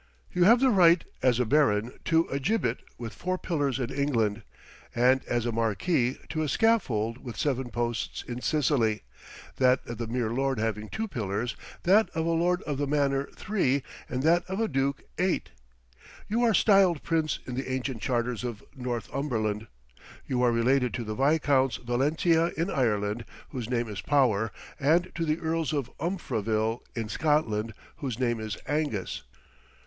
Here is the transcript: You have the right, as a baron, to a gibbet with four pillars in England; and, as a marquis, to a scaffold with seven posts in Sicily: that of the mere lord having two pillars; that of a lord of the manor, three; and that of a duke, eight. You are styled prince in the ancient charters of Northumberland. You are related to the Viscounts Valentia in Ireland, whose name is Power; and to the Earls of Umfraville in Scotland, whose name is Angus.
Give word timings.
You 0.33 0.45
have 0.45 0.59
the 0.61 0.71
right, 0.71 1.03
as 1.21 1.39
a 1.39 1.45
baron, 1.45 1.99
to 2.05 2.21
a 2.29 2.39
gibbet 2.39 2.79
with 2.97 3.13
four 3.13 3.37
pillars 3.37 3.79
in 3.79 3.91
England; 3.93 4.41
and, 4.95 5.23
as 5.25 5.45
a 5.45 5.51
marquis, 5.51 6.17
to 6.29 6.41
a 6.41 6.49
scaffold 6.49 7.19
with 7.19 7.37
seven 7.37 7.69
posts 7.69 8.23
in 8.23 8.41
Sicily: 8.41 9.03
that 9.57 9.79
of 9.85 9.99
the 9.99 10.07
mere 10.07 10.31
lord 10.31 10.57
having 10.57 10.89
two 10.89 11.07
pillars; 11.07 11.55
that 11.83 12.09
of 12.15 12.25
a 12.25 12.31
lord 12.31 12.63
of 12.63 12.79
the 12.79 12.87
manor, 12.87 13.27
three; 13.35 13.83
and 14.09 14.23
that 14.23 14.43
of 14.47 14.59
a 14.59 14.67
duke, 14.67 15.03
eight. 15.19 15.51
You 16.27 16.41
are 16.41 16.55
styled 16.55 17.03
prince 17.03 17.37
in 17.45 17.53
the 17.53 17.71
ancient 17.71 18.01
charters 18.01 18.43
of 18.43 18.63
Northumberland. 18.75 19.67
You 20.25 20.41
are 20.41 20.51
related 20.51 20.95
to 20.95 21.03
the 21.03 21.13
Viscounts 21.13 21.75
Valentia 21.77 22.47
in 22.59 22.71
Ireland, 22.71 23.23
whose 23.49 23.69
name 23.69 23.87
is 23.87 24.01
Power; 24.01 24.51
and 24.79 25.11
to 25.13 25.23
the 25.25 25.37
Earls 25.39 25.73
of 25.73 25.91
Umfraville 25.99 26.79
in 26.95 27.07
Scotland, 27.07 27.75
whose 27.97 28.17
name 28.17 28.39
is 28.39 28.57
Angus. 28.67 29.21